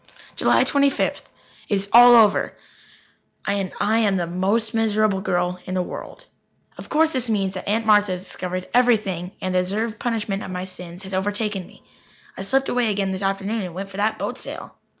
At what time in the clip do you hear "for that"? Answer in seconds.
13.89-14.17